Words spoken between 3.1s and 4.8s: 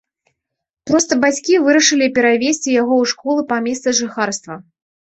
школу па месцы жыхарства.